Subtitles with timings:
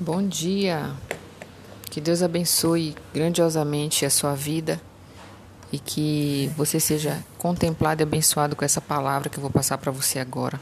[0.00, 0.92] Bom dia.
[1.90, 4.80] Que Deus abençoe grandiosamente a sua vida
[5.72, 9.90] e que você seja contemplado e abençoado com essa palavra que eu vou passar para
[9.90, 10.60] você agora.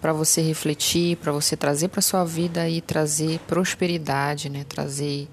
[0.00, 4.62] Para você refletir, para você trazer para sua vida e trazer prosperidade, né?
[4.62, 5.28] Trazer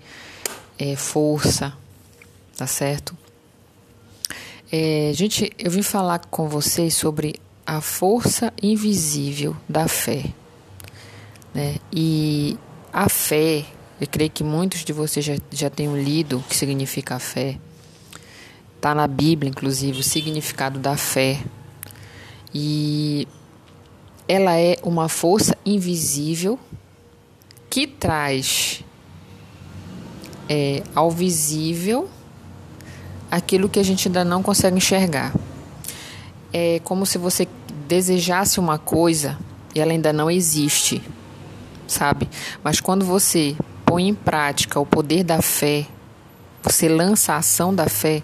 [0.79, 1.71] é, força,
[2.57, 3.15] tá certo?
[4.71, 10.33] É, gente, eu vim falar com vocês sobre a força invisível da fé,
[11.53, 11.75] né?
[11.91, 12.57] E
[12.93, 13.65] a fé,
[13.99, 17.57] eu creio que muitos de vocês já, já tenham lido o que significa a fé.
[18.75, 21.39] Está na Bíblia, inclusive, o significado da fé.
[22.53, 23.27] E
[24.27, 26.59] ela é uma força invisível
[27.67, 28.83] que traz
[30.47, 32.07] é, ao visível
[33.31, 35.33] aquilo que a gente ainda não consegue enxergar.
[36.51, 37.47] É como se você
[37.87, 39.39] desejasse uma coisa
[39.73, 41.01] e ela ainda não existe
[41.87, 42.29] sabe?
[42.63, 43.55] Mas quando você
[43.85, 45.85] põe em prática o poder da fé,
[46.61, 48.23] você lança a ação da fé,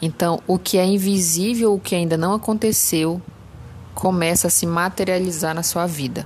[0.00, 3.20] então o que é invisível, o que ainda não aconteceu,
[3.94, 6.24] começa a se materializar na sua vida.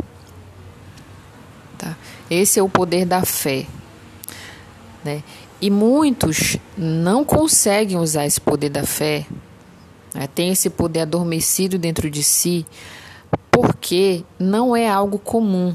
[1.79, 1.97] Tá?
[2.31, 3.67] Esse é o poder da fé.
[5.03, 5.23] Né?
[5.61, 9.27] E muitos não conseguem usar esse poder da fé,
[10.15, 10.27] né?
[10.27, 12.67] tem esse poder adormecido dentro de si,
[13.51, 15.75] porque não é algo comum.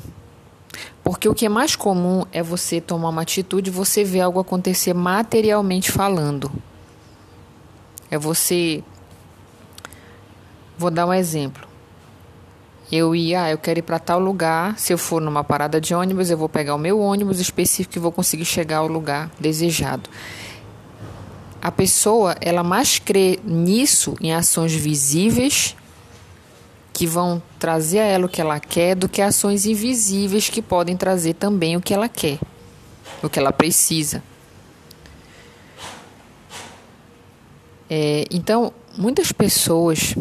[1.03, 4.39] Porque o que é mais comum é você tomar uma atitude e você ver algo
[4.39, 6.51] acontecer materialmente falando.
[8.11, 8.83] É você.
[10.77, 11.67] Vou dar um exemplo.
[12.89, 14.77] Eu ia, ah, eu quero ir para tal lugar.
[14.79, 17.99] Se eu for numa parada de ônibus, eu vou pegar o meu ônibus específico e
[17.99, 20.09] vou conseguir chegar ao lugar desejado.
[21.61, 25.75] A pessoa, ela mais crê nisso em ações visíveis
[26.97, 30.97] que vão trazer a ela o que ela quer do que ações invisíveis que podem
[30.97, 32.39] trazer também o que ela quer,
[33.21, 34.23] o que ela precisa.
[37.87, 40.15] É, então, muitas pessoas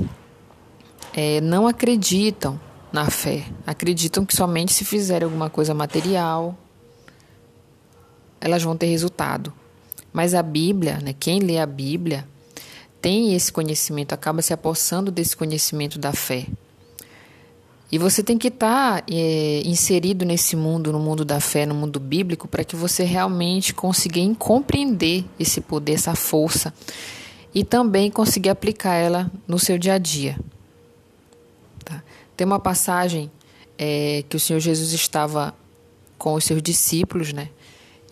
[1.14, 2.60] é, não acreditam
[2.92, 6.54] na fé, acreditam que somente se fizerem alguma coisa material
[8.38, 9.50] elas vão ter resultado.
[10.12, 12.28] Mas a Bíblia, né, quem lê a Bíblia,
[13.00, 16.46] tem esse conhecimento, acaba se apossando desse conhecimento da fé.
[17.90, 21.74] E você tem que estar tá, é, inserido nesse mundo, no mundo da fé, no
[21.74, 26.74] mundo bíblico, para que você realmente consiga compreender esse poder, essa força,
[27.54, 30.36] e também conseguir aplicar ela no seu dia a dia.
[31.84, 32.02] Tá?
[32.36, 33.30] Tem uma passagem
[33.78, 35.54] é, que o Senhor Jesus estava
[36.18, 37.50] com os seus discípulos, né?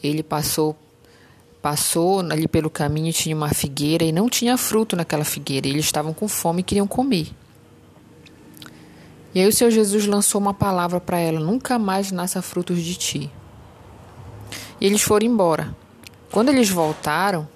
[0.03, 0.77] Ele passou
[1.61, 5.67] passou ali pelo caminho tinha uma figueira e não tinha fruto naquela figueira.
[5.67, 7.29] Eles estavam com fome e queriam comer.
[9.35, 12.95] E aí o Senhor Jesus lançou uma palavra para ela: nunca mais nasça frutos de
[12.95, 13.31] ti.
[14.81, 15.75] E eles foram embora.
[16.31, 17.49] Quando eles voltaram,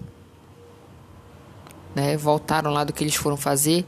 [1.94, 3.86] né, voltaram lá do que eles foram fazer,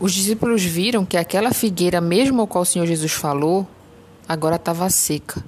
[0.00, 3.66] os discípulos viram que aquela figueira, mesmo ao qual o Senhor Jesus falou,
[4.28, 5.44] agora estava seca.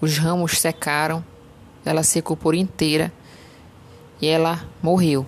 [0.00, 1.24] Os ramos secaram,
[1.84, 3.12] ela secou por inteira
[4.20, 5.26] e ela morreu.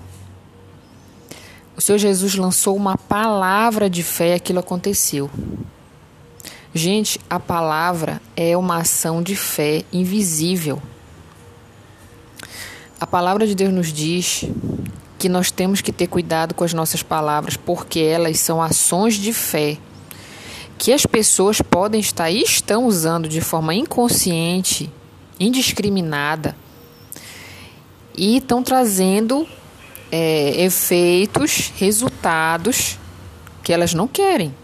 [1.77, 5.31] O Senhor Jesus lançou uma palavra de fé e aquilo aconteceu.
[6.75, 10.81] Gente, a palavra é uma ação de fé invisível.
[13.01, 14.45] A palavra de Deus nos diz
[15.19, 19.33] que nós temos que ter cuidado com as nossas palavras, porque elas são ações de
[19.33, 19.79] fé
[20.79, 24.91] que as pessoas podem estar e estão usando de forma inconsciente,
[25.39, 26.57] indiscriminada,
[28.17, 29.47] e estão trazendo
[30.13, 32.99] é, efeitos, resultados
[33.63, 34.55] que elas não querem.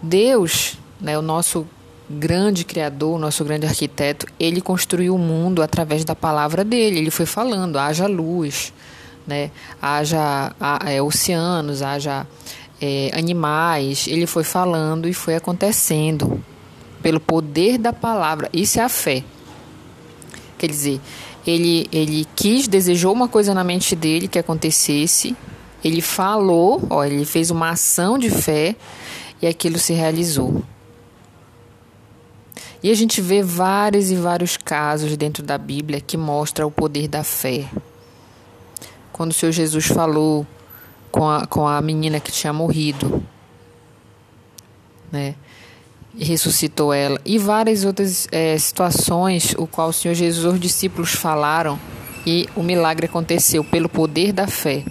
[0.00, 1.66] Deus, né, o nosso
[2.08, 6.98] grande criador, o nosso grande arquiteto, ele construiu o mundo através da palavra dele.
[6.98, 8.72] Ele foi falando: haja luz,
[9.26, 9.50] né,
[9.82, 10.54] haja
[10.86, 12.26] é, oceanos, haja
[12.80, 14.06] é, animais.
[14.06, 16.44] Ele foi falando e foi acontecendo
[17.02, 18.48] pelo poder da palavra.
[18.52, 19.24] Isso é a fé.
[20.58, 21.00] Quer dizer,
[21.46, 25.36] ele, ele quis, desejou uma coisa na mente dele que acontecesse.
[25.82, 28.74] Ele falou, ó, ele fez uma ação de fé
[29.42, 30.62] e aquilo se realizou.
[32.82, 37.08] E a gente vê vários e vários casos dentro da Bíblia que mostra o poder
[37.08, 37.68] da fé.
[39.12, 40.46] Quando o Senhor Jesus falou
[41.10, 43.22] com a, com a menina que tinha morrido,
[45.10, 45.34] né?
[46.18, 47.20] Ressuscitou ela.
[47.24, 51.78] E várias outras é, situações, o qual o Senhor Jesus os discípulos falaram
[52.26, 54.84] e o milagre aconteceu pelo poder da fé.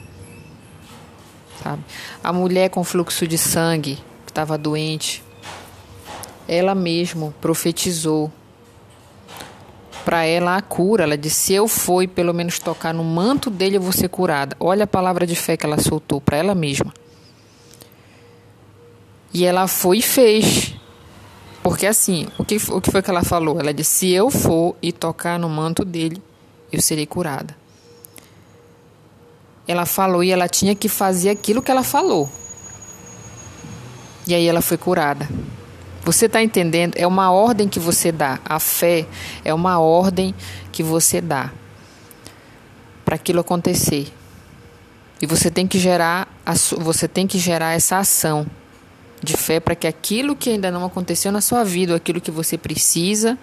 [1.62, 1.84] Sabe?
[2.24, 5.24] A mulher com fluxo de sangue, que estava doente,
[6.48, 8.32] ela mesma profetizou
[10.04, 11.04] para ela a cura.
[11.04, 14.56] Ela disse: Se eu for pelo menos tocar no manto dele, eu vou ser curada.
[14.60, 16.94] Olha a palavra de fé que ela soltou para ela mesma.
[19.34, 20.76] E ela foi e fez.
[21.64, 23.58] Porque assim, o que, o que foi que ela falou?
[23.58, 26.22] Ela disse: Se eu for e tocar no manto dele,
[26.72, 27.56] eu serei curada.
[29.66, 32.30] Ela falou e ela tinha que fazer aquilo que ela falou.
[34.28, 35.28] E aí ela foi curada.
[36.04, 36.98] Você está entendendo?
[36.98, 38.40] É uma ordem que você dá.
[38.44, 39.08] A fé
[39.46, 40.36] é uma ordem
[40.70, 41.50] que você dá
[43.06, 44.12] para aquilo acontecer.
[45.22, 46.28] E você tem que gerar
[46.80, 48.46] você tem que gerar essa ação
[49.24, 52.58] de fé para que aquilo que ainda não aconteceu na sua vida, aquilo que você
[52.58, 53.38] precisa,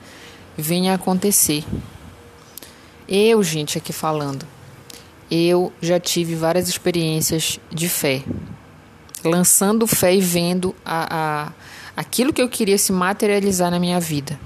[0.56, 1.65] venha acontecer.
[3.09, 4.47] Eu, gente, aqui falando,
[5.31, 8.23] eu já tive várias experiências de fé,
[9.25, 11.53] lançando fé e vendo a, a
[11.97, 14.38] aquilo que eu queria se materializar na minha vida.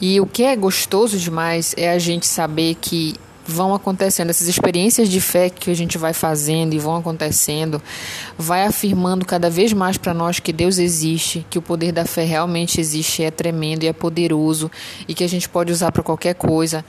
[0.00, 3.14] E o que é gostoso demais é a gente saber que
[3.46, 7.82] vão acontecendo essas experiências de fé que a gente vai fazendo e vão acontecendo,
[8.38, 12.24] vai afirmando cada vez mais para nós que Deus existe, que o poder da fé
[12.24, 14.70] realmente existe, é tremendo e é poderoso
[15.08, 16.84] e que a gente pode usar para qualquer coisa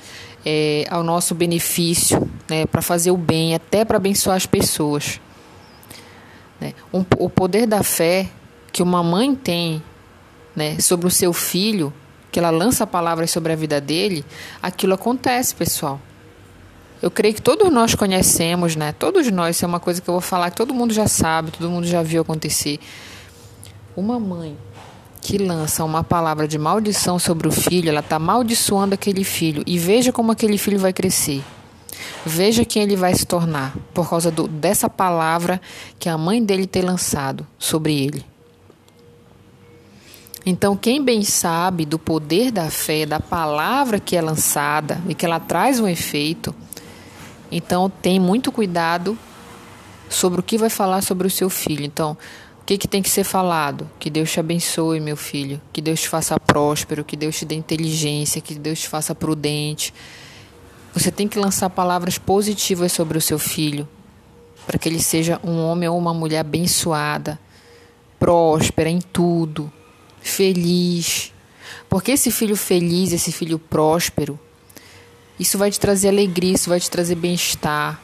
[0.45, 5.19] é, ao nosso benefício, né, para fazer o bem, até para abençoar as pessoas.
[6.59, 6.73] Né?
[6.93, 8.29] Um, o poder da fé
[8.71, 9.81] que uma mãe tem
[10.55, 11.93] né, sobre o seu filho,
[12.31, 14.25] que ela lança palavras sobre a vida dele,
[14.61, 15.99] aquilo acontece, pessoal.
[17.03, 18.93] Eu creio que todos nós conhecemos, né?
[18.93, 21.51] Todos nós, isso é uma coisa que eu vou falar que todo mundo já sabe,
[21.51, 22.79] todo mundo já viu acontecer.
[23.93, 24.57] Uma mãe
[25.19, 29.63] que lança uma palavra de maldição sobre o filho, ela está amaldiçoando aquele filho.
[29.67, 31.43] E veja como aquele filho vai crescer.
[32.25, 35.59] Veja quem ele vai se tornar por causa do, dessa palavra
[35.99, 38.25] que a mãe dele tem lançado sobre ele.
[40.45, 45.25] Então, quem bem sabe do poder da fé, da palavra que é lançada e que
[45.25, 46.55] ela traz um efeito,
[47.55, 49.17] então tem muito cuidado
[50.09, 51.83] sobre o que vai falar sobre o seu filho.
[51.83, 52.17] Então,
[52.61, 53.89] o que, que tem que ser falado?
[53.99, 55.61] Que Deus te abençoe, meu filho.
[55.71, 57.03] Que Deus te faça próspero.
[57.03, 58.41] Que Deus te dê inteligência.
[58.41, 59.93] Que Deus te faça prudente.
[60.93, 63.87] Você tem que lançar palavras positivas sobre o seu filho,
[64.65, 67.39] para que ele seja um homem ou uma mulher abençoada,
[68.19, 69.73] próspera em tudo,
[70.21, 71.33] feliz.
[71.89, 74.39] Porque esse filho feliz, esse filho próspero,
[75.39, 77.99] isso vai te trazer alegria, isso vai te trazer bem-estar.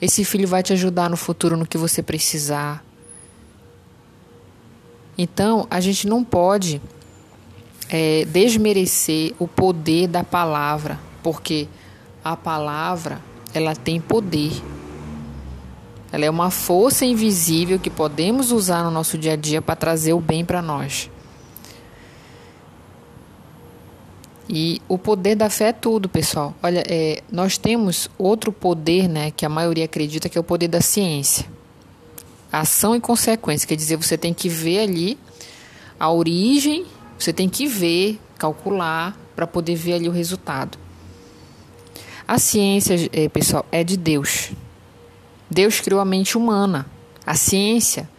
[0.00, 2.84] Esse filho vai te ajudar no futuro no que você precisar.
[5.16, 6.80] Então, a gente não pode
[7.88, 11.68] é, desmerecer o poder da palavra porque
[12.24, 13.20] a palavra
[13.52, 14.52] ela tem poder.
[16.12, 20.12] Ela é uma força invisível que podemos usar no nosso dia a dia para trazer
[20.12, 21.10] o bem para nós.
[24.52, 26.52] E o poder da fé é tudo, pessoal.
[26.60, 30.66] Olha, é, nós temos outro poder, né, que a maioria acredita que é o poder
[30.66, 31.46] da ciência.
[32.50, 35.16] Ação e consequência, quer dizer, você tem que ver ali
[36.00, 36.84] a origem,
[37.16, 40.76] você tem que ver, calcular para poder ver ali o resultado.
[42.26, 44.50] A ciência, eh, pessoal, é de Deus.
[45.48, 46.86] Deus criou a mente humana.
[47.24, 48.10] A ciência,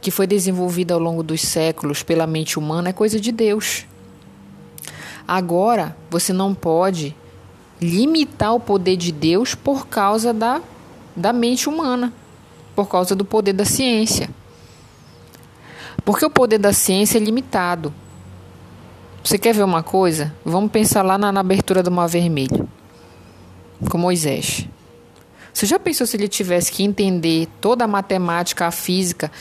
[0.00, 3.84] que foi desenvolvida ao longo dos séculos pela mente humana, é coisa de Deus.
[5.26, 7.14] Agora, você não pode
[7.80, 10.60] limitar o poder de Deus por causa da,
[11.14, 12.12] da mente humana,
[12.74, 14.30] por causa do poder da ciência.
[16.04, 17.92] Porque o poder da ciência é limitado.
[19.24, 20.32] Você quer ver uma coisa?
[20.44, 22.68] Vamos pensar lá na, na abertura do Mar Vermelho
[23.90, 24.66] com Moisés.
[25.52, 29.32] Você já pensou se ele tivesse que entender toda a matemática, a física?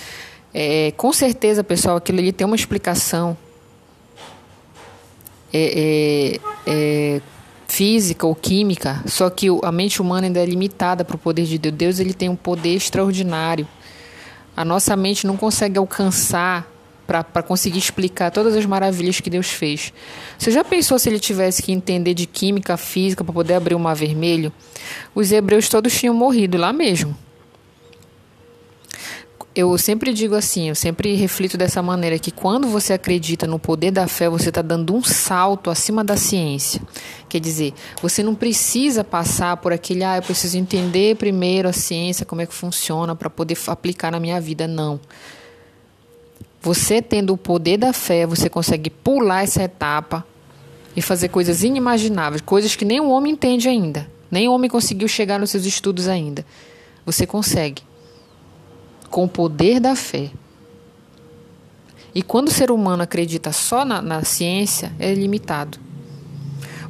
[0.53, 3.37] É, com certeza, pessoal, aquilo ali tem uma explicação
[5.55, 7.21] é, é, é
[7.67, 11.57] física ou química, só que a mente humana ainda é limitada para o poder de
[11.57, 11.75] Deus.
[11.75, 13.67] Deus ele tem um poder extraordinário.
[14.55, 16.71] A nossa mente não consegue alcançar
[17.05, 19.93] para conseguir explicar todas as maravilhas que Deus fez.
[20.37, 23.79] Você já pensou se ele tivesse que entender de química, física para poder abrir o
[23.79, 24.51] mar vermelho?
[25.13, 27.15] Os hebreus todos tinham morrido lá mesmo.
[29.55, 33.89] Eu sempre digo assim, eu sempre reflito dessa maneira que quando você acredita no poder
[33.89, 36.81] da fé, você está dando um salto acima da ciência.
[37.29, 42.25] Quer dizer, você não precisa passar por aquele, ah, eu preciso entender primeiro a ciência,
[42.25, 44.67] como é que funciona para poder aplicar na minha vida.
[44.67, 44.99] Não.
[46.61, 50.25] Você tendo o poder da fé, você consegue pular essa etapa
[50.97, 54.05] e fazer coisas inimagináveis, coisas que nem o homem entende ainda.
[54.29, 56.45] Nem o homem conseguiu chegar nos seus estudos ainda.
[57.05, 57.83] Você consegue.
[59.15, 60.29] Com o poder da fé.
[62.13, 65.77] E quando o ser humano acredita só na, na ciência, é limitado.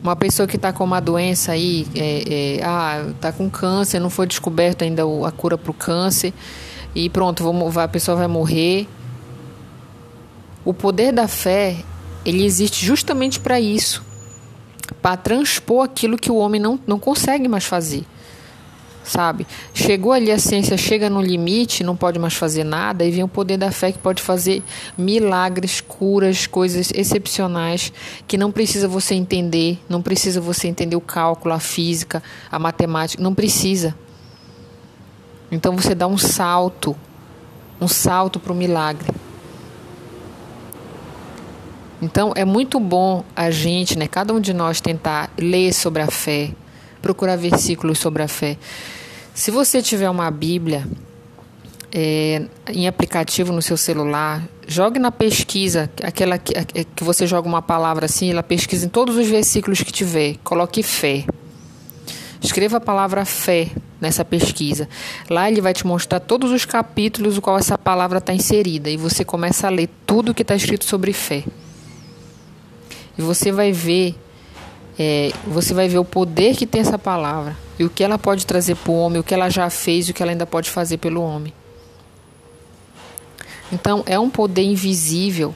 [0.01, 4.10] Uma pessoa que está com uma doença aí, é, é, ah, está com câncer, não
[4.10, 6.34] foi descoberta ainda a cura para o câncer,
[6.96, 8.88] e pronto, vou, a pessoa vai morrer.
[10.65, 11.77] O poder da fé,
[12.25, 14.03] ele existe justamente para isso
[15.00, 18.03] para transpor aquilo que o homem não, não consegue mais fazer
[19.05, 19.45] sabe?
[19.74, 23.27] Chegou ali a ciência, chega no limite, não pode mais fazer nada, e vem o
[23.27, 24.63] poder da fé que pode fazer
[24.97, 27.93] milagres, curas, coisas excepcionais
[28.27, 32.21] que não precisa você entender, não precisa você entender o cálculo, a física,
[32.51, 33.95] a matemática, não precisa.
[35.51, 36.95] Então você dá um salto,
[37.79, 39.13] um salto para o milagre.
[42.01, 46.07] Então é muito bom a gente, né, cada um de nós tentar ler sobre a
[46.07, 46.51] fé,
[47.05, 48.57] procurar versículos sobre a fé.
[49.31, 50.88] Se você tiver uma Bíblia
[51.93, 56.53] é, em aplicativo no seu celular, jogue na pesquisa, aquela que,
[56.95, 60.81] que você joga uma palavra assim, ela pesquisa em todos os versículos que tiver, coloque
[60.81, 61.25] fé.
[62.41, 63.69] Escreva a palavra fé
[64.01, 64.89] nessa pesquisa.
[65.29, 68.97] Lá ele vai te mostrar todos os capítulos no qual essa palavra está inserida e
[68.97, 71.43] você começa a ler tudo que está escrito sobre fé.
[73.15, 74.15] E você vai ver
[74.98, 78.46] é, você vai ver o poder que tem essa palavra e o que ela pode
[78.46, 80.70] trazer para o homem, o que ela já fez e o que ela ainda pode
[80.70, 81.54] fazer pelo homem.
[83.72, 85.54] Então, é um poder invisível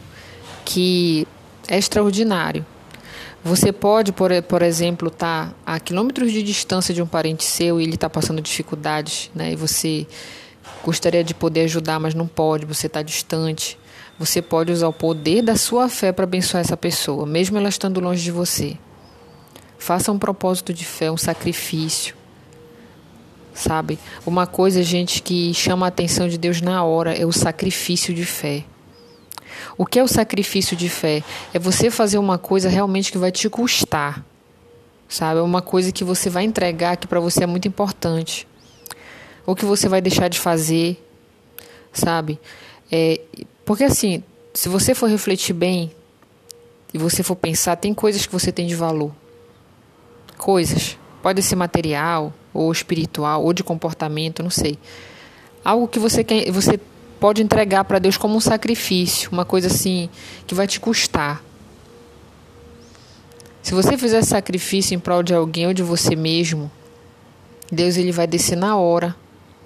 [0.65, 1.27] que
[1.67, 2.65] é extraordinário.
[3.43, 7.79] Você pode, por, por exemplo, estar tá a quilômetros de distância de um parente seu
[7.79, 9.53] e ele está passando dificuldades, né?
[9.53, 10.05] E você
[10.83, 13.77] gostaria de poder ajudar, mas não pode, você está distante.
[14.17, 18.01] Você pode usar o poder da sua fé para abençoar essa pessoa, mesmo ela estando
[18.01, 18.77] longe de você.
[19.79, 22.13] Faça um propósito de fé, um sacrifício.
[23.53, 23.97] Sabe?
[24.25, 28.25] Uma coisa, gente, que chama a atenção de Deus na hora é o sacrifício de
[28.25, 28.65] fé.
[29.77, 31.23] O que é o sacrifício de fé?
[31.53, 34.23] É você fazer uma coisa realmente que vai te custar.
[35.07, 35.39] Sabe?
[35.39, 38.45] É uma coisa que você vai entregar que para você é muito importante.
[39.45, 41.01] Ou que você vai deixar de fazer.
[41.93, 42.37] Sabe?
[42.91, 43.21] É,
[43.63, 45.91] porque assim, se você for refletir bem
[46.93, 49.13] e você for pensar, tem coisas que você tem de valor
[50.39, 50.97] coisas.
[51.21, 54.79] Pode ser material, ou espiritual, ou de comportamento, não sei.
[55.63, 56.79] Algo que você quer, você
[57.19, 60.09] pode entregar para Deus como um sacrifício, uma coisa assim
[60.47, 61.43] que vai te custar.
[63.61, 66.71] Se você fizer sacrifício em prol de alguém ou de você mesmo,
[67.69, 69.15] Deus ele vai descer na hora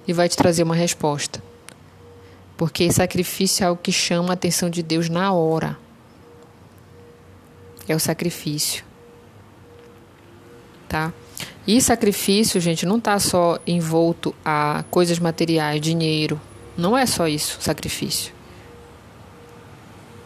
[0.07, 1.41] e vai te trazer uma resposta.
[2.57, 5.77] Porque sacrifício é algo que chama a atenção de Deus na hora.
[7.87, 8.83] É o sacrifício
[10.93, 11.11] tá?
[11.65, 16.39] E sacrifício, gente, não está só envolto a coisas materiais, dinheiro.
[16.77, 18.31] Não é só isso, sacrifício.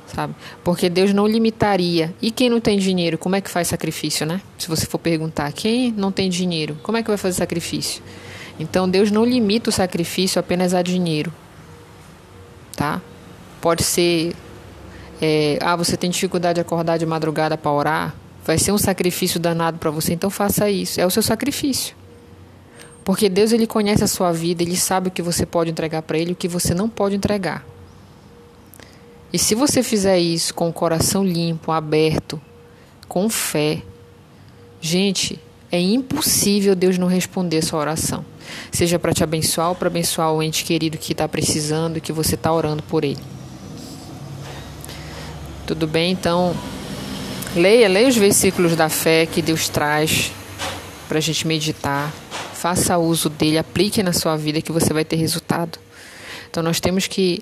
[0.08, 0.36] Sabe?
[0.66, 2.14] Porque Deus não limitaria.
[2.22, 4.42] E quem não tem dinheiro, como é que faz sacrifício, né?
[4.58, 8.04] Se você for perguntar, quem não tem dinheiro, como é que vai fazer sacrifício?
[8.60, 11.32] Então Deus não limita o sacrifício apenas a dinheiro.
[12.76, 13.02] Tá?
[13.62, 14.36] Pode ser
[15.22, 18.27] é, ah, você tem dificuldade de acordar de madrugada para orar?
[18.48, 21.02] Vai ser um sacrifício danado para você, então faça isso.
[21.02, 21.94] É o seu sacrifício.
[23.04, 26.18] Porque Deus ele conhece a sua vida, ele sabe o que você pode entregar para
[26.18, 27.66] ele e o que você não pode entregar.
[29.34, 32.40] E se você fizer isso com o coração limpo, aberto,
[33.06, 33.82] com fé,
[34.80, 35.38] gente,
[35.70, 38.24] é impossível Deus não responder sua oração.
[38.72, 42.14] Seja para te abençoar ou para abençoar o ente querido que está precisando e que
[42.14, 43.20] você está orando por ele.
[45.66, 46.14] Tudo bem?
[46.14, 46.56] Então,
[47.56, 50.32] Leia, leia os versículos da fé que Deus traz
[51.08, 52.14] para a gente meditar.
[52.54, 55.80] Faça uso dele, aplique na sua vida que você vai ter resultado.
[56.50, 57.42] Então nós temos que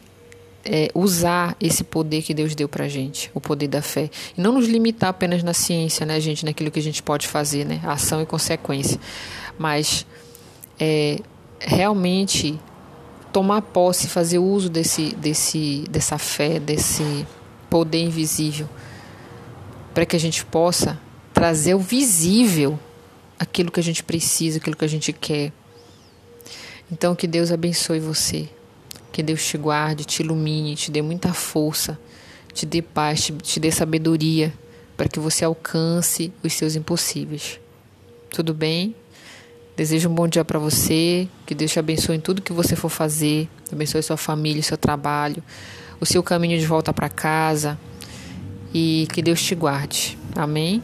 [0.63, 4.09] é, usar esse poder que Deus deu para a gente, o poder da fé.
[4.37, 7.65] E não nos limitar apenas na ciência, né, gente, naquilo que a gente pode fazer,
[7.65, 8.99] né, ação e consequência.
[9.57, 10.05] Mas
[10.79, 11.19] é,
[11.59, 12.59] realmente
[13.33, 17.25] tomar posse, fazer uso desse, desse, dessa fé, desse
[17.69, 18.67] poder invisível
[19.95, 20.99] para que a gente possa
[21.33, 22.77] trazer o visível
[23.39, 25.53] aquilo que a gente precisa, aquilo que a gente quer.
[26.91, 28.49] Então, que Deus abençoe você,
[29.13, 31.97] que Deus te guarde, te ilumine, te dê muita força,
[32.53, 34.53] te dê paz, te, te dê sabedoria
[34.97, 37.57] para que você alcance os seus impossíveis.
[38.29, 38.93] Tudo bem?
[39.77, 42.89] Desejo um bom dia para você, que Deus te abençoe em tudo que você for
[42.89, 45.41] fazer, abençoe sua família, seu trabalho,
[46.01, 47.79] o seu caminho de volta para casa
[48.77, 50.17] e que Deus te guarde.
[50.35, 50.83] Amém?